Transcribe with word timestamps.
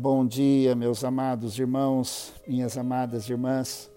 Bom 0.00 0.24
dia, 0.24 0.76
meus 0.76 1.02
amados 1.02 1.58
irmãos, 1.58 2.32
minhas 2.46 2.78
amadas 2.78 3.28
irmãs. 3.28 3.90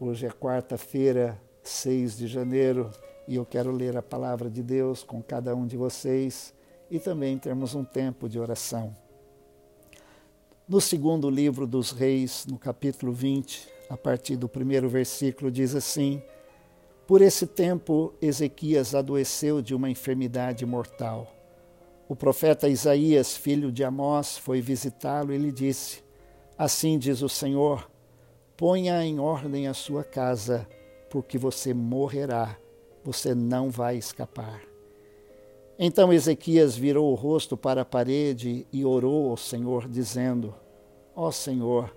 Hoje 0.00 0.24
é 0.24 0.30
quarta-feira, 0.30 1.38
6 1.62 2.16
de 2.16 2.26
janeiro, 2.26 2.90
e 3.28 3.34
eu 3.34 3.44
quero 3.44 3.70
ler 3.70 3.94
a 3.94 4.00
palavra 4.00 4.48
de 4.48 4.62
Deus 4.62 5.02
com 5.04 5.22
cada 5.22 5.54
um 5.54 5.66
de 5.66 5.76
vocês 5.76 6.54
e 6.90 6.98
também 6.98 7.36
termos 7.36 7.74
um 7.74 7.84
tempo 7.84 8.26
de 8.26 8.40
oração. 8.40 8.96
No 10.66 10.80
segundo 10.80 11.28
livro 11.28 11.66
dos 11.66 11.90
Reis, 11.90 12.46
no 12.48 12.56
capítulo 12.56 13.12
20, 13.12 13.68
a 13.90 13.98
partir 13.98 14.36
do 14.36 14.48
primeiro 14.48 14.88
versículo, 14.88 15.50
diz 15.50 15.74
assim: 15.74 16.22
Por 17.06 17.20
esse 17.20 17.46
tempo, 17.46 18.14
Ezequias 18.18 18.94
adoeceu 18.94 19.60
de 19.60 19.74
uma 19.74 19.90
enfermidade 19.90 20.64
mortal 20.64 21.33
o 22.14 22.16
profeta 22.16 22.68
Isaías, 22.68 23.36
filho 23.36 23.72
de 23.72 23.82
Amós, 23.82 24.38
foi 24.38 24.60
visitá-lo 24.60 25.32
e 25.32 25.36
lhe 25.36 25.50
disse: 25.50 26.00
Assim 26.56 26.96
diz 26.96 27.22
o 27.22 27.28
Senhor: 27.28 27.90
ponha 28.56 29.04
em 29.04 29.18
ordem 29.18 29.66
a 29.66 29.74
sua 29.74 30.04
casa, 30.04 30.64
porque 31.10 31.36
você 31.36 31.74
morrerá, 31.74 32.56
você 33.02 33.34
não 33.34 33.68
vai 33.68 33.96
escapar. 33.96 34.62
Então 35.76 36.12
Ezequias 36.12 36.76
virou 36.76 37.10
o 37.10 37.16
rosto 37.16 37.56
para 37.56 37.80
a 37.80 37.84
parede 37.84 38.64
e 38.72 38.84
orou 38.84 39.30
ao 39.30 39.36
Senhor, 39.36 39.88
dizendo: 39.88 40.54
Ó 41.16 41.26
oh 41.26 41.32
Senhor, 41.32 41.92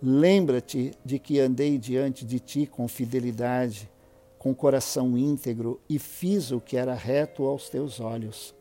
lembra-te 0.00 0.92
de 1.04 1.18
que 1.18 1.40
andei 1.40 1.78
diante 1.78 2.24
de 2.24 2.38
ti 2.38 2.64
com 2.64 2.86
fidelidade, 2.86 3.90
com 4.38 4.54
coração 4.54 5.18
íntegro 5.18 5.80
e 5.88 5.98
fiz 5.98 6.52
o 6.52 6.60
que 6.60 6.76
era 6.76 6.94
reto 6.94 7.42
aos 7.42 7.68
teus 7.68 7.98
olhos 7.98 8.56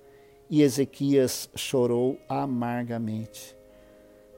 e 0.50 0.62
Ezequias 0.62 1.50
chorou 1.56 2.18
amargamente. 2.28 3.56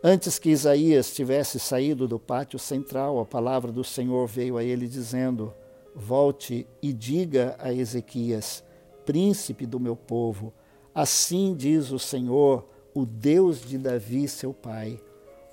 Antes 0.03 0.39
que 0.39 0.49
Isaías 0.49 1.13
tivesse 1.13 1.59
saído 1.59 2.07
do 2.07 2.17
pátio 2.17 2.57
central, 2.57 3.19
a 3.19 3.25
palavra 3.25 3.71
do 3.71 3.83
Senhor 3.83 4.27
veio 4.27 4.57
a 4.57 4.63
ele 4.63 4.87
dizendo: 4.87 5.53
Volte 5.93 6.65
e 6.81 6.93
diga 6.93 7.55
a 7.59 7.73
Ezequias, 7.73 8.63
príncipe 9.05 9.65
do 9.65 9.79
meu 9.79 9.95
povo, 9.95 10.53
assim 10.95 11.53
diz 11.53 11.91
o 11.91 11.99
Senhor, 11.99 12.65
o 12.93 13.05
Deus 13.05 13.61
de 13.61 13.77
Davi, 13.77 14.27
seu 14.27 14.53
pai. 14.53 15.01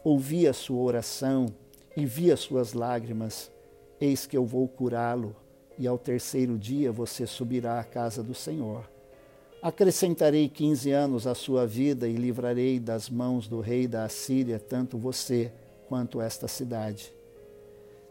Ouvi 0.05 0.47
a 0.47 0.53
sua 0.53 0.81
oração 0.81 1.47
e 1.97 2.07
vi 2.07 2.31
as 2.31 2.41
suas 2.41 2.73
lágrimas. 2.73 3.51
Eis 4.01 4.27
que 4.27 4.37
eu 4.37 4.45
vou 4.45 4.69
curá-lo, 4.69 5.35
e 5.77 5.87
ao 5.87 5.99
terceiro 5.99 6.57
dia 6.57 6.93
você 6.93 7.27
subirá 7.27 7.81
à 7.81 7.85
casa 7.85 8.23
do 8.23 8.35
Senhor. 8.35 8.96
Acrescentarei 9.63 10.49
quinze 10.49 10.93
anos 10.93 11.27
à 11.27 11.35
sua 11.35 11.67
vida 11.67 12.07
e 12.07 12.15
livrarei 12.15 12.79
das 12.79 13.09
mãos 13.09 13.49
do 13.49 13.61
rei 13.61 13.87
da 13.87 14.05
Assíria 14.05 14.59
tanto 14.59 14.99
você 14.99 15.51
quanto 15.89 16.21
esta 16.21 16.47
cidade. 16.47 17.13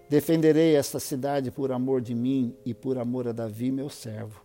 Defenderei 0.09 0.75
esta 0.75 0.99
cidade 0.99 1.51
por 1.51 1.71
amor 1.71 2.01
de 2.01 2.13
mim 2.13 2.55
e 2.65 2.73
por 2.73 2.97
amor 2.97 3.27
a 3.27 3.31
Davi, 3.31 3.71
meu 3.71 3.89
servo. 3.89 4.41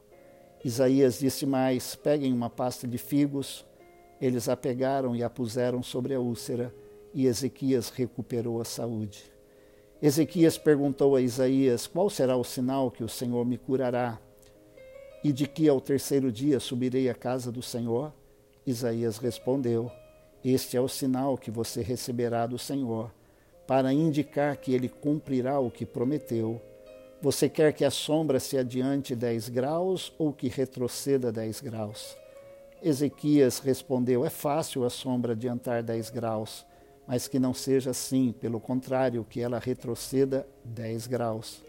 Isaías 0.65 1.19
disse 1.19 1.47
mais: 1.47 1.95
Peguem 1.95 2.33
uma 2.33 2.51
pasta 2.51 2.87
de 2.87 2.99
figos. 2.99 3.65
Eles 4.21 4.49
a 4.49 4.57
pegaram 4.57 5.17
e 5.17 5.23
a 5.23 5.31
puseram 5.31 5.83
sobre 5.83 6.15
a 6.15 6.21
úlcera, 6.21 6.75
e 7.15 7.27
Ezequias 7.27 7.89
recuperou 7.89 8.61
a 8.61 8.65
saúde. 8.65 9.33
Ezequias 10.03 10.59
perguntou 10.59 11.17
a 11.17 11.21
Isaías: 11.21 11.87
Qual 11.87 12.09
será 12.11 12.37
o 12.37 12.45
sinal 12.45 12.91
que 12.91 13.03
o 13.03 13.09
Senhor 13.09 13.45
me 13.45 13.57
curará? 13.57 14.19
E 15.23 15.33
de 15.33 15.47
que 15.47 15.69
ao 15.69 15.81
terceiro 15.81 16.33
dia 16.33 16.59
subirei 16.59 17.09
à 17.09 17.15
casa 17.15 17.53
do 17.53 17.63
Senhor? 17.63 18.13
Isaías 18.67 19.19
respondeu: 19.19 19.91
Este 20.45 20.77
é 20.77 20.81
o 20.81 20.89
sinal 20.89 21.37
que 21.37 21.51
você 21.51 21.83
receberá 21.83 22.47
do 22.47 22.59
Senhor, 22.59 23.11
para 23.67 23.93
indicar 23.93 24.57
que 24.57 24.73
ele 24.73 24.89
cumprirá 24.89 25.59
o 25.61 25.71
que 25.71 25.85
prometeu. 25.85 26.61
Você 27.23 27.49
quer 27.49 27.73
que 27.75 27.85
a 27.85 27.91
sombra 27.91 28.41
se 28.41 28.57
adiante 28.57 29.15
dez 29.15 29.49
graus 29.49 30.13
ou 30.19 30.33
que 30.33 30.49
retroceda 30.49 31.31
dez 31.31 31.61
graus? 31.61 32.17
Ezequias 32.83 33.59
respondeu: 33.59 34.25
É 34.25 34.31
fácil 34.31 34.85
a 34.85 34.91
sombra 34.91 35.33
adiantar 35.33 35.83
dez 35.83 36.09
graus, 36.09 36.65
mas 37.07 37.29
que 37.29 37.39
não 37.39 37.53
seja 37.53 37.91
assim, 37.91 38.33
pelo 38.33 38.59
contrário, 38.59 39.27
que 39.29 39.41
ela 39.41 39.59
retroceda 39.59 40.49
dez 40.65 41.07
graus. 41.07 41.63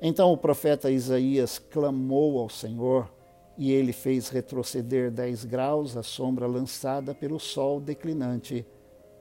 Então 0.00 0.32
o 0.32 0.36
profeta 0.36 0.90
Isaías 0.90 1.58
clamou 1.58 2.38
ao 2.38 2.48
Senhor 2.48 3.10
e 3.56 3.72
ele 3.72 3.92
fez 3.92 4.28
retroceder 4.28 5.10
dez 5.10 5.44
graus 5.44 5.96
a 5.96 6.02
sombra 6.02 6.46
lançada 6.46 7.14
pelo 7.14 7.38
sol 7.38 7.80
declinante 7.80 8.66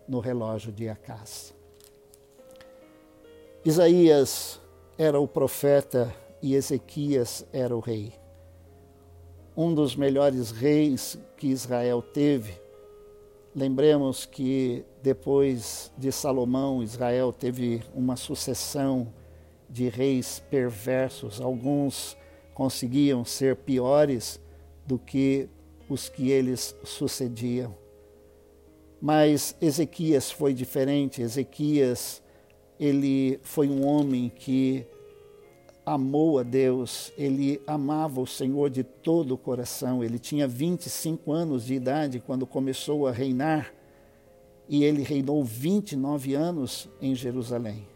no 0.07 0.19
relógio 0.19 0.72
de 0.72 0.89
Acás. 0.89 1.53
Isaías 3.63 4.59
era 4.97 5.19
o 5.19 5.28
profeta 5.28 6.13
e 6.41 6.56
Ezequias 6.56 7.45
era 7.53 7.75
o 7.75 7.79
rei. 7.79 8.13
Um 9.55 9.73
dos 9.73 9.95
melhores 9.95 10.51
reis 10.51 11.17
que 11.38 11.47
Israel 11.47 12.01
teve. 12.01 12.59
Lembremos 13.55 14.25
que 14.25 14.84
depois 15.01 15.91
de 15.97 16.11
Salomão, 16.11 16.81
Israel 16.81 17.31
teve 17.31 17.84
uma 17.94 18.16
sucessão 18.16 19.13
de 19.73 19.89
reis 19.89 20.41
perversos. 20.51 21.41
Alguns 21.41 22.16
conseguiam 22.53 23.25
ser 23.25 23.56
piores 23.56 24.39
do 24.85 25.00
que 25.00 25.50
os 25.89 26.07
que 26.07 26.29
eles 26.29 26.75
sucediam. 26.84 27.75
Mas 29.01 29.56
Ezequias 29.59 30.31
foi 30.31 30.53
diferente. 30.53 31.22
Ezequias, 31.22 32.22
ele 32.79 33.39
foi 33.41 33.67
um 33.67 33.85
homem 33.85 34.29
que 34.29 34.85
amou 35.85 36.40
a 36.40 36.44
Deus, 36.44 37.11
ele 37.17 37.61
amava 37.67 38.22
o 38.22 38.28
Senhor 38.28 38.69
de 38.69 38.84
todo 38.84 39.34
o 39.34 39.38
coração. 39.38 40.03
Ele 40.03 40.19
tinha 40.19 40.47
25 40.47 41.31
anos 41.31 41.66
de 41.66 41.73
idade 41.73 42.22
quando 42.25 42.45
começou 42.45 43.07
a 43.07 43.11
reinar 43.11 43.73
e 44.69 44.84
ele 44.84 45.03
reinou 45.03 45.44
29 45.44 46.35
anos 46.35 46.88
em 47.01 47.13
Jerusalém. 47.13 47.92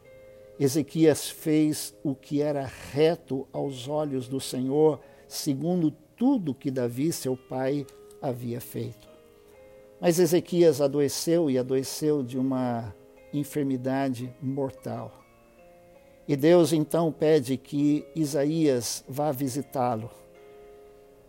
Ezequias 0.60 1.30
fez 1.30 1.96
o 2.04 2.16
que 2.16 2.42
era 2.42 2.70
reto 2.92 3.48
aos 3.54 3.88
olhos 3.88 4.28
do 4.28 4.40
Senhor, 4.40 5.00
segundo 5.28 5.92
tudo 6.16 6.56
que 6.56 6.72
Davi, 6.72 7.14
seu 7.14 7.38
pai, 7.38 7.86
havia 8.22 8.60
feito. 8.60 9.08
Mas 10.00 10.20
Ezequias 10.20 10.82
adoeceu 10.82 11.50
e 11.50 11.58
adoeceu 11.58 12.24
de 12.24 12.38
uma 12.38 12.94
enfermidade 13.34 14.34
mortal. 14.42 15.12
E 16.28 16.36
Deus 16.36 16.74
então 16.74 17.12
pede 17.12 17.56
que 17.56 18.06
Isaías 18.16 19.04
vá 19.08 19.32
visitá-lo. 19.32 20.10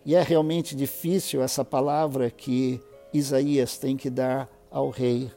E 0.05 0.15
é 0.15 0.22
realmente 0.22 0.75
difícil 0.75 1.43
essa 1.43 1.65
palavra 1.65 2.31
que 2.31 2.81
Isaías 3.12 3.78
tem 3.78 3.97
que 3.97 4.10
dar 4.10 4.50
ao 4.71 4.91
rei. 4.91 5.31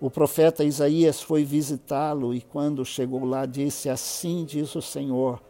O 0.00 0.08
profeta 0.08 0.62
Isaías 0.62 1.20
foi 1.20 1.44
visitá-lo 1.44 2.32
e, 2.32 2.40
quando 2.40 2.84
chegou 2.84 3.24
lá, 3.24 3.44
disse: 3.46 3.88
Assim 3.88 4.44
diz 4.44 4.74
o 4.76 4.82
Senhor: 4.82 5.42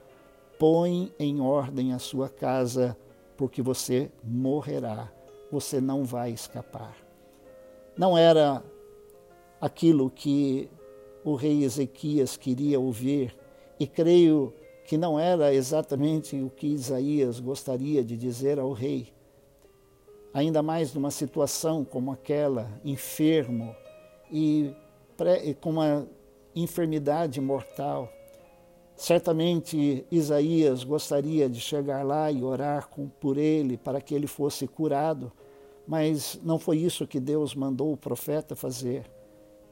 põe 0.59 1.13
em 1.19 1.39
ordem 1.41 1.93
a 1.93 1.99
sua 1.99 2.31
casa, 2.31 2.97
porque 3.37 3.61
você 3.61 4.11
morrerá, 4.25 5.13
você 5.53 5.83
não 5.83 6.03
vai 6.03 6.31
escapar. 6.31 6.97
Não 7.97 8.17
era 8.17 8.65
aquilo 9.61 10.11
que 10.11 10.71
o 11.23 11.35
rei 11.35 11.63
Ezequias 11.63 12.37
queria 12.37 12.81
ouvir, 12.81 13.37
e 13.79 13.87
creio 13.87 14.55
que 14.87 14.97
não 14.97 15.21
era 15.21 15.53
exatamente 15.53 16.41
o 16.41 16.49
que 16.49 16.69
Isaías 16.69 17.39
gostaria 17.39 18.03
de 18.03 18.17
dizer 18.17 18.59
ao 18.59 18.73
rei. 18.73 19.13
Ainda 20.33 20.63
mais 20.63 20.95
numa 20.95 21.11
situação 21.11 21.85
como 21.85 22.11
aquela, 22.11 22.81
enfermo, 22.83 23.77
e, 24.31 24.75
com 25.61 25.71
uma 25.71 26.07
enfermidade 26.55 27.41
mortal. 27.41 28.13
Certamente 28.97 30.05
Isaías 30.11 30.83
gostaria 30.83 31.49
de 31.49 31.61
chegar 31.61 32.05
lá 32.05 32.33
e 32.33 32.43
orar 32.43 32.89
com, 32.89 33.09
por 33.09 33.37
ele 33.39 33.77
para 33.77 34.01
que 34.01 34.15
ele 34.15 34.27
fosse 34.27 34.67
curado, 34.67 35.31
mas 35.87 36.39
não 36.43 36.59
foi 36.59 36.79
isso 36.79 37.07
que 37.07 37.21
Deus 37.21 37.55
mandou 37.55 37.93
o 37.93 37.97
profeta 37.97 38.57
fazer. 38.57 39.09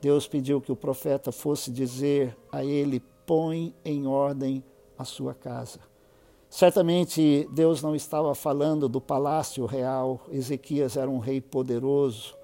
Deus 0.01 0.29
pediu 0.29 0.61
que 0.61 0.71
o 0.71 0.77
profeta 0.77 1.33
fosse 1.33 1.71
dizer 1.71 2.37
a 2.53 2.65
ele: 2.65 3.03
põe 3.27 3.75
em 3.85 4.07
ordem 4.07 4.63
a 4.97 5.05
sua 5.05 5.35
casa. 5.35 5.81
Certamente 6.49 7.49
Deus 7.53 7.83
não 7.83 7.95
estava 7.95 8.35
falando 8.35 8.89
do 8.89 9.01
palácio 9.01 9.67
real, 9.67 10.21
Ezequias 10.31 10.97
era 10.97 11.11
um 11.11 11.19
rei 11.19 11.41
poderoso, 11.41 12.37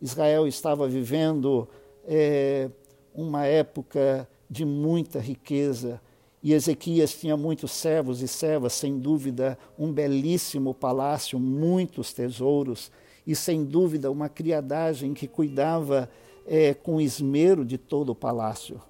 Israel 0.00 0.46
estava 0.46 0.88
vivendo 0.88 1.68
é, 2.06 2.70
uma 3.14 3.46
época 3.46 4.28
de 4.48 4.64
muita 4.64 5.18
riqueza 5.18 6.00
e 6.42 6.52
Ezequias 6.52 7.12
tinha 7.12 7.36
muitos 7.36 7.72
servos 7.72 8.22
e 8.22 8.28
servas, 8.28 8.72
sem 8.72 8.98
dúvida, 8.98 9.58
um 9.78 9.92
belíssimo 9.92 10.72
palácio, 10.72 11.38
muitos 11.38 12.12
tesouros 12.12 12.92
e, 13.26 13.34
sem 13.34 13.64
dúvida, 13.64 14.10
uma 14.10 14.28
criadagem 14.28 15.12
que 15.14 15.26
cuidava 15.26 16.08
é, 16.46 16.72
com 16.74 17.00
esmero 17.00 17.64
de 17.64 17.76
todo 17.76 18.10
o 18.10 18.14
palácio. 18.14 18.80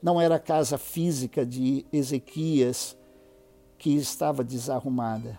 Não 0.00 0.20
era 0.20 0.36
a 0.36 0.40
casa 0.40 0.78
física 0.78 1.44
de 1.44 1.84
Ezequias 1.92 2.96
que 3.76 3.96
estava 3.96 4.44
desarrumada. 4.44 5.38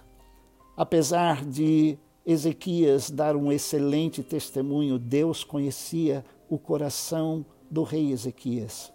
Apesar 0.76 1.46
de 1.46 1.98
Ezequias 2.28 3.10
dar 3.10 3.38
um 3.38 3.54
excelente 3.54 4.22
testemunho, 4.22 5.00
Deus 5.00 5.46
conhecia 5.46 6.26
o 6.50 6.58
coração 6.58 7.46
do 7.72 7.84
rei 7.84 8.12
Ezequias. 8.12 8.92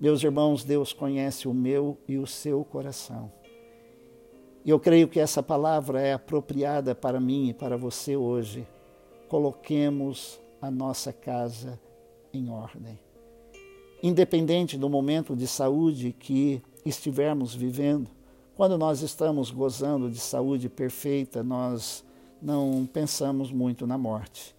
Meus 0.00 0.24
irmãos, 0.24 0.64
Deus 0.64 0.90
conhece 0.90 1.46
o 1.46 1.52
meu 1.52 1.98
e 2.08 2.16
o 2.16 2.26
seu 2.26 2.64
coração. 2.64 3.30
E 4.64 4.70
eu 4.70 4.80
creio 4.80 5.06
que 5.06 5.20
essa 5.20 5.42
palavra 5.42 6.00
é 6.00 6.14
apropriada 6.14 6.94
para 6.94 7.20
mim 7.20 7.50
e 7.50 7.52
para 7.52 7.76
você 7.76 8.16
hoje. 8.16 8.66
Coloquemos 9.28 10.40
a 10.58 10.70
nossa 10.70 11.12
casa 11.12 11.78
em 12.32 12.48
ordem. 12.48 12.98
Independente 14.02 14.78
do 14.78 14.88
momento 14.88 15.36
de 15.36 15.46
saúde 15.46 16.16
que 16.18 16.62
estivermos 16.86 17.54
vivendo, 17.54 18.08
quando 18.56 18.78
nós 18.78 19.02
estamos 19.02 19.50
gozando 19.50 20.10
de 20.10 20.18
saúde 20.18 20.70
perfeita, 20.70 21.42
nós 21.42 22.02
não 22.42 22.88
pensamos 22.92 23.52
muito 23.52 23.86
na 23.86 23.96
morte. 23.96 24.54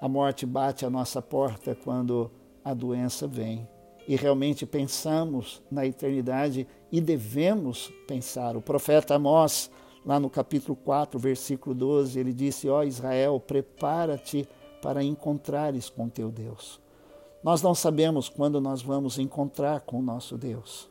A 0.00 0.08
morte 0.08 0.46
bate 0.46 0.86
à 0.86 0.90
nossa 0.90 1.20
porta 1.20 1.74
quando 1.74 2.30
a 2.64 2.72
doença 2.72 3.26
vem. 3.26 3.68
E 4.06 4.16
realmente 4.16 4.64
pensamos 4.64 5.60
na 5.70 5.84
eternidade 5.84 6.66
e 6.90 7.00
devemos 7.00 7.92
pensar. 8.06 8.56
O 8.56 8.62
profeta 8.62 9.14
Amós, 9.14 9.70
lá 10.06 10.18
no 10.18 10.30
capítulo 10.30 10.74
4, 10.74 11.18
versículo 11.18 11.74
12, 11.74 12.18
ele 12.18 12.32
disse: 12.32 12.68
Ó 12.70 12.78
oh 12.78 12.84
Israel, 12.84 13.38
prepara-te 13.38 14.48
para 14.80 15.04
encontrares 15.04 15.90
com 15.90 16.08
teu 16.08 16.30
Deus. 16.30 16.80
Nós 17.44 17.60
não 17.60 17.74
sabemos 17.74 18.28
quando 18.30 18.60
nós 18.60 18.80
vamos 18.80 19.18
encontrar 19.18 19.80
com 19.80 19.98
o 19.98 20.02
nosso 20.02 20.38
Deus. 20.38 20.88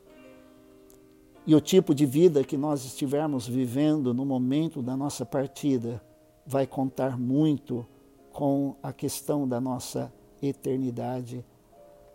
E 1.48 1.56
o 1.56 1.62
tipo 1.62 1.96
de 1.96 2.06
vida 2.06 2.44
que 2.44 2.58
nós 2.58 2.86
estivermos 2.86 3.48
vivendo 3.48 4.14
no 4.14 4.26
momento 4.26 4.82
da 4.82 4.96
nossa 4.96 5.26
partida 5.26 6.02
vai 6.48 6.66
contar 6.66 7.20
muito 7.20 7.86
com 8.32 8.76
a 8.82 8.94
questão 8.94 9.48
da 9.48 9.60
nossa 9.60 10.12
eternidade. 10.42 11.44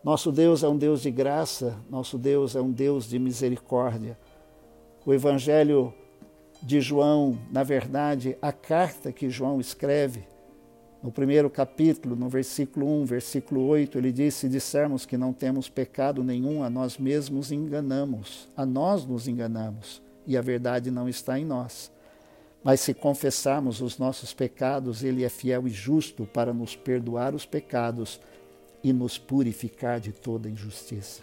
Nosso 0.03 0.33
Deus 0.33 0.63
é 0.63 0.69
um 0.69 0.77
Deus 0.77 1.03
de 1.03 1.11
graça, 1.11 1.79
nosso 1.91 2.17
Deus 2.17 2.57
é 2.57 2.61
um 2.61 2.73
Deus 2.73 3.09
de 3.09 3.19
misericórdia. 3.19 4.19
O 5.05 5.13
Evangelho 5.13 5.93
de 6.63 6.81
João, 6.81 7.39
na 7.51 7.63
verdade, 7.63 8.37
a 8.41 8.53
carta 8.53 9.13
que 9.13 9.29
João 9.29 9.61
escreve, 9.61 10.25
no 11.03 11.11
primeiro 11.11 11.51
capítulo, 11.51 12.15
no 12.15 12.29
versículo 12.29 12.87
1, 13.03 13.05
versículo 13.05 13.67
8, 13.67 13.99
ele 13.99 14.13
diz: 14.13 14.35
Se 14.35 14.49
dissermos 14.49 15.05
que 15.05 15.17
não 15.17 15.33
temos 15.33 15.69
pecado 15.69 16.23
nenhum, 16.23 16.63
a 16.63 16.71
nós 16.71 16.97
mesmos 16.97 17.51
enganamos, 17.51 18.49
a 18.57 18.65
nós 18.65 19.05
nos 19.05 19.27
enganamos, 19.27 20.01
e 20.25 20.37
a 20.37 20.41
verdade 20.41 20.93
não 20.93 21.09
está 21.09 21.39
em 21.39 21.45
nós. 21.45 21.91
Mas 22.63 22.81
se 22.81 22.95
confessarmos 22.95 23.81
os 23.81 23.99
nossos 23.99 24.33
pecados, 24.33 25.03
Ele 25.03 25.25
é 25.25 25.29
fiel 25.29 25.67
e 25.67 25.71
justo 25.71 26.25
para 26.27 26.53
nos 26.53 26.77
perdoar 26.77 27.35
os 27.35 27.45
pecados 27.45 28.21
e 28.83 28.93
nos 28.93 29.19
purificar 29.19 30.01
de 30.01 30.13
toda 30.13 30.49
injustiça. 30.49 31.23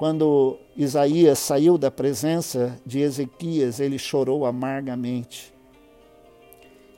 Quando 0.00 0.58
Isaías 0.74 1.38
saiu 1.38 1.76
da 1.76 1.90
presença 1.90 2.80
de 2.86 3.00
Ezequias, 3.00 3.80
ele 3.80 3.98
chorou 3.98 4.46
amargamente. 4.46 5.52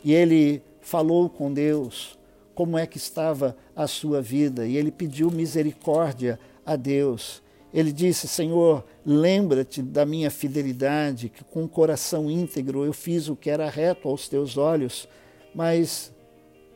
E 0.05 0.13
ele 0.13 0.63
falou 0.81 1.29
com 1.29 1.53
Deus 1.53 2.17
como 2.55 2.79
é 2.79 2.87
que 2.87 2.99
estava 2.99 3.57
a 3.75 3.89
sua 3.89 4.23
vida 4.23 4.67
e 4.67 4.77
ele 4.77 4.93
pediu 4.93 5.33
misericórdia 5.33 6.39
a 6.65 6.77
Deus. 6.77 7.43
Ele 7.73 7.93
disse: 7.93 8.29
Senhor, 8.29 8.85
lembra-te 9.05 9.83
da 9.83 10.05
minha 10.05 10.31
fidelidade, 10.31 11.29
que 11.29 11.43
com 11.45 11.65
o 11.65 11.69
coração 11.69 12.31
íntegro 12.31 12.85
eu 12.85 12.93
fiz 12.93 13.29
o 13.29 13.37
que 13.37 13.49
era 13.51 13.69
reto 13.71 14.09
aos 14.09 14.29
teus 14.29 14.57
olhos, 14.57 15.09
mas 15.55 16.13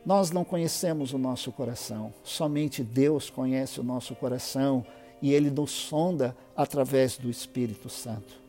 nós 0.05 0.31
não 0.31 0.43
conhecemos 0.43 1.13
o 1.13 1.17
nosso 1.17 1.51
coração, 1.51 2.13
somente 2.23 2.81
Deus 2.81 3.29
conhece 3.29 3.79
o 3.79 3.83
nosso 3.83 4.15
coração 4.15 4.85
e 5.21 5.33
ele 5.33 5.49
nos 5.49 5.71
sonda 5.71 6.35
através 6.55 7.17
do 7.17 7.29
Espírito 7.29 7.89
Santo. 7.89 8.39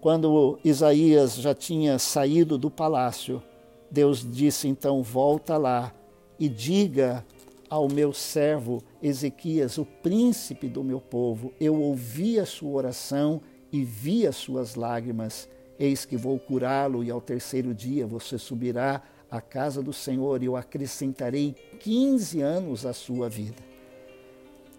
Quando 0.00 0.58
Isaías 0.62 1.36
já 1.36 1.54
tinha 1.54 1.98
saído 1.98 2.58
do 2.58 2.70
palácio, 2.70 3.42
Deus 3.90 4.24
disse 4.30 4.68
então: 4.68 5.02
volta 5.02 5.56
lá 5.56 5.92
e 6.38 6.48
diga 6.48 7.24
ao 7.68 7.88
meu 7.88 8.12
servo 8.12 8.82
Ezequias, 9.02 9.78
o 9.78 9.84
príncipe 9.84 10.68
do 10.68 10.84
meu 10.84 11.00
povo, 11.00 11.52
eu 11.60 11.80
ouvi 11.80 12.38
a 12.38 12.46
sua 12.46 12.70
oração 12.70 13.40
e 13.72 13.84
vi 13.84 14.26
as 14.26 14.36
suas 14.36 14.74
lágrimas. 14.74 15.48
Eis 15.78 16.04
que 16.04 16.16
vou 16.16 16.38
curá-lo, 16.38 17.04
e 17.04 17.10
ao 17.10 17.20
terceiro 17.20 17.74
dia 17.74 18.06
você 18.06 18.38
subirá 18.38 19.02
à 19.30 19.40
casa 19.40 19.82
do 19.82 19.92
Senhor, 19.92 20.42
e 20.42 20.46
eu 20.46 20.56
acrescentarei 20.56 21.54
15 21.80 22.40
anos 22.40 22.86
à 22.86 22.92
sua 22.92 23.28
vida. 23.28 23.62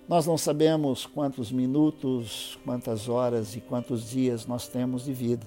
Nós 0.07 0.25
não 0.25 0.37
sabemos 0.37 1.05
quantos 1.05 1.51
minutos, 1.51 2.57
quantas 2.63 3.09
horas 3.09 3.55
e 3.55 3.61
quantos 3.61 4.09
dias 4.09 4.45
nós 4.45 4.67
temos 4.67 5.03
de 5.03 5.11
vida, 5.11 5.45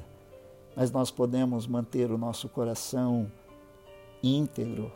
mas 0.77 0.91
nós 0.91 1.11
podemos 1.11 1.67
manter 1.67 2.11
o 2.11 2.19
nosso 2.19 2.49
coração 2.49 3.33
íntegro, 4.23 4.93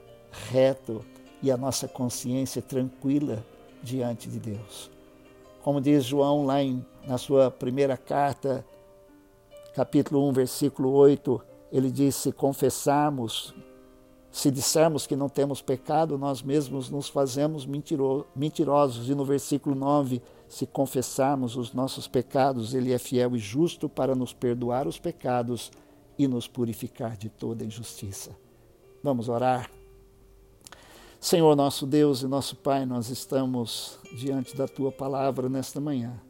reto 0.50 1.02
e 1.44 1.50
a 1.50 1.58
nossa 1.58 1.86
consciência 1.86 2.62
tranquila 2.62 3.44
diante 3.82 4.30
de 4.30 4.38
Deus. 4.38 4.90
Como 5.62 5.78
diz 5.78 6.02
João 6.02 6.46
lá 6.46 6.62
em, 6.62 6.82
na 7.06 7.18
sua 7.18 7.50
primeira 7.50 7.98
carta, 7.98 8.64
capítulo 9.74 10.26
1, 10.30 10.32
versículo 10.32 10.90
8, 10.92 11.38
ele 11.70 11.90
diz: 11.90 12.14
Se 12.14 12.32
confessarmos, 12.32 13.54
se 14.30 14.50
dissermos 14.50 15.06
que 15.06 15.14
não 15.14 15.28
temos 15.28 15.60
pecado, 15.60 16.16
nós 16.16 16.40
mesmos 16.42 16.88
nos 16.88 17.10
fazemos 17.10 17.66
mentiro, 17.66 18.26
mentirosos. 18.34 19.10
E 19.10 19.14
no 19.14 19.26
versículo 19.26 19.74
9, 19.74 20.22
se 20.48 20.66
confessarmos 20.66 21.56
os 21.56 21.74
nossos 21.74 22.08
pecados, 22.08 22.72
ele 22.72 22.90
é 22.90 22.98
fiel 22.98 23.36
e 23.36 23.38
justo 23.38 23.86
para 23.86 24.14
nos 24.14 24.32
perdoar 24.32 24.88
os 24.88 24.98
pecados 24.98 25.70
e 26.18 26.26
nos 26.26 26.48
purificar 26.48 27.18
de 27.18 27.28
toda 27.28 27.66
injustiça. 27.66 28.30
Vamos 29.02 29.28
orar. 29.28 29.70
Senhor 31.24 31.56
nosso 31.56 31.86
Deus 31.86 32.20
e 32.20 32.26
nosso 32.26 32.54
Pai, 32.54 32.84
nós 32.84 33.08
estamos 33.08 33.98
diante 34.14 34.54
da 34.54 34.68
tua 34.68 34.92
palavra 34.92 35.48
nesta 35.48 35.80
manhã. 35.80 36.20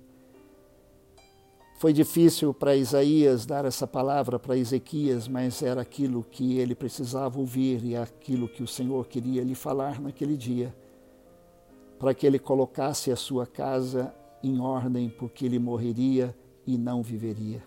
Foi 1.80 1.92
difícil 1.92 2.54
para 2.54 2.76
Isaías 2.76 3.44
dar 3.44 3.64
essa 3.64 3.88
palavra 3.88 4.38
para 4.38 4.56
Ezequias, 4.56 5.26
mas 5.26 5.64
era 5.64 5.80
aquilo 5.80 6.22
que 6.22 6.58
ele 6.60 6.76
precisava 6.76 7.40
ouvir 7.40 7.84
e 7.84 7.96
aquilo 7.96 8.46
que 8.46 8.62
o 8.62 8.68
Senhor 8.68 9.08
queria 9.08 9.42
lhe 9.42 9.56
falar 9.56 10.00
naquele 10.00 10.36
dia, 10.36 10.72
para 11.98 12.14
que 12.14 12.24
ele 12.24 12.38
colocasse 12.38 13.10
a 13.10 13.16
sua 13.16 13.48
casa 13.48 14.14
em 14.44 14.60
ordem, 14.60 15.10
porque 15.10 15.44
ele 15.44 15.58
morreria 15.58 16.32
e 16.64 16.78
não 16.78 17.02
viveria. 17.02 17.64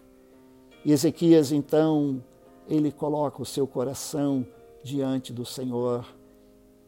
E 0.85 0.93
Ezequias, 0.93 1.51
então, 1.51 2.23
ele 2.69 2.89
coloca 2.89 3.41
o 3.41 3.45
seu 3.45 3.67
coração 3.67 4.47
diante 4.81 5.33
do 5.33 5.43
Senhor. 5.43 6.05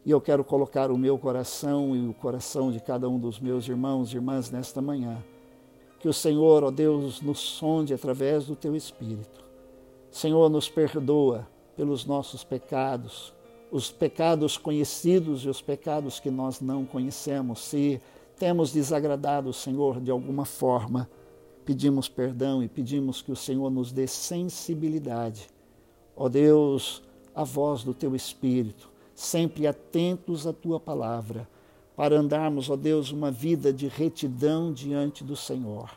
E 0.04 0.10
eu 0.10 0.20
quero 0.20 0.42
colocar 0.42 0.90
o 0.90 0.96
meu 0.96 1.18
coração 1.18 1.94
e 1.94 2.08
o 2.08 2.14
coração 2.14 2.72
de 2.72 2.80
cada 2.80 3.08
um 3.08 3.18
dos 3.18 3.38
meus 3.38 3.68
irmãos 3.68 4.12
e 4.12 4.16
irmãs 4.16 4.50
nesta 4.50 4.80
manhã. 4.80 5.22
Que 5.98 6.08
o 6.08 6.12
Senhor, 6.12 6.64
ó 6.64 6.70
Deus, 6.70 7.20
nos 7.20 7.38
sonde 7.38 7.92
através 7.92 8.46
do 8.46 8.56
teu 8.56 8.74
Espírito. 8.74 9.44
Senhor, 10.10 10.48
nos 10.48 10.68
perdoa 10.68 11.46
pelos 11.76 12.04
nossos 12.04 12.42
pecados, 12.42 13.32
os 13.70 13.90
pecados 13.90 14.56
conhecidos 14.56 15.44
e 15.44 15.48
os 15.48 15.60
pecados 15.60 16.18
que 16.18 16.30
nós 16.30 16.60
não 16.60 16.84
conhecemos. 16.84 17.60
Se 17.60 18.00
temos 18.38 18.72
desagradado 18.72 19.50
o 19.50 19.54
Senhor 19.54 20.00
de 20.00 20.10
alguma 20.10 20.44
forma, 20.44 21.08
pedimos 21.64 22.08
perdão 22.08 22.62
e 22.62 22.68
pedimos 22.68 23.22
que 23.22 23.30
o 23.30 23.36
Senhor 23.36 23.70
nos 23.70 23.92
dê 23.92 24.06
sensibilidade. 24.06 25.46
Ó 26.16 26.28
Deus, 26.28 27.02
a 27.34 27.44
voz 27.44 27.84
do 27.84 27.94
teu 27.94 28.16
Espírito, 28.16 28.89
sempre 29.20 29.66
atentos 29.66 30.46
à 30.46 30.52
tua 30.52 30.80
palavra, 30.80 31.46
para 31.94 32.18
andarmos, 32.18 32.70
ó 32.70 32.76
Deus, 32.76 33.12
uma 33.12 33.30
vida 33.30 33.70
de 33.70 33.86
retidão 33.86 34.72
diante 34.72 35.22
do 35.22 35.36
Senhor. 35.36 35.90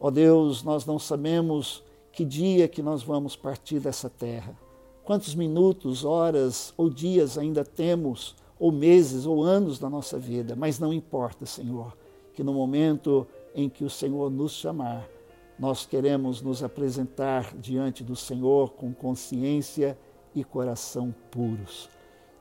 Ó 0.00 0.10
Deus, 0.10 0.64
nós 0.64 0.84
não 0.84 0.98
sabemos 0.98 1.84
que 2.10 2.24
dia 2.24 2.66
que 2.66 2.82
nós 2.82 3.04
vamos 3.04 3.36
partir 3.36 3.78
dessa 3.78 4.10
terra. 4.10 4.58
Quantos 5.04 5.32
minutos, 5.32 6.04
horas 6.04 6.74
ou 6.76 6.90
dias 6.90 7.38
ainda 7.38 7.64
temos, 7.64 8.34
ou 8.58 8.72
meses 8.72 9.26
ou 9.26 9.44
anos 9.44 9.78
da 9.78 9.88
nossa 9.88 10.18
vida, 10.18 10.56
mas 10.56 10.80
não 10.80 10.92
importa, 10.92 11.46
Senhor, 11.46 11.96
que 12.34 12.42
no 12.42 12.52
momento 12.52 13.28
em 13.54 13.68
que 13.68 13.84
o 13.84 13.90
Senhor 13.90 14.28
nos 14.28 14.54
chamar, 14.54 15.08
nós 15.56 15.86
queremos 15.86 16.42
nos 16.42 16.64
apresentar 16.64 17.56
diante 17.56 18.02
do 18.02 18.16
Senhor 18.16 18.72
com 18.72 18.92
consciência 18.92 19.96
e 20.34 20.42
coração 20.42 21.14
puros. 21.30 21.88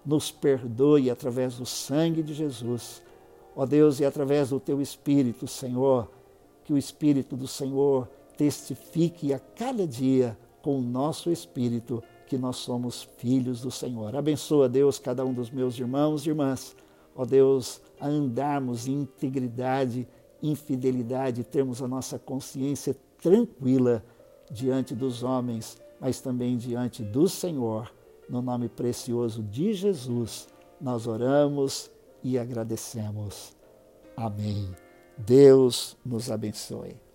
Nos 0.05 0.31
perdoe 0.31 1.09
através 1.09 1.55
do 1.55 1.65
sangue 1.65 2.23
de 2.23 2.33
Jesus. 2.33 3.01
Ó 3.55 3.65
Deus, 3.65 3.99
e 3.99 4.05
através 4.05 4.49
do 4.49 4.59
teu 4.59 4.81
Espírito, 4.81 5.47
Senhor, 5.47 6.09
que 6.63 6.73
o 6.73 6.77
Espírito 6.77 7.35
do 7.35 7.47
Senhor 7.47 8.07
testifique 8.37 9.33
a 9.33 9.39
cada 9.39 9.85
dia 9.85 10.37
com 10.61 10.79
o 10.79 10.81
nosso 10.81 11.29
espírito 11.29 12.01
que 12.27 12.37
nós 12.37 12.57
somos 12.57 13.03
filhos 13.17 13.61
do 13.61 13.71
Senhor. 13.71 14.15
Abençoa, 14.15 14.69
Deus, 14.69 14.99
cada 14.99 15.25
um 15.25 15.33
dos 15.33 15.49
meus 15.49 15.77
irmãos 15.77 16.25
e 16.25 16.29
irmãs. 16.29 16.75
Ó 17.15 17.25
Deus, 17.25 17.81
a 17.99 18.07
andarmos 18.07 18.87
em 18.87 19.01
integridade, 19.01 20.07
em 20.41 20.55
fidelidade, 20.55 21.43
termos 21.43 21.81
a 21.81 21.87
nossa 21.87 22.17
consciência 22.17 22.95
tranquila 23.21 24.03
diante 24.49 24.95
dos 24.95 25.23
homens, 25.23 25.81
mas 25.99 26.21
também 26.21 26.55
diante 26.55 27.03
do 27.03 27.27
Senhor. 27.27 27.91
No 28.29 28.41
nome 28.41 28.69
precioso 28.69 29.41
de 29.41 29.73
Jesus, 29.73 30.47
nós 30.79 31.07
oramos 31.07 31.89
e 32.23 32.37
agradecemos. 32.37 33.55
Amém. 34.15 34.69
Deus 35.17 35.97
nos 36.05 36.29
abençoe. 36.29 37.08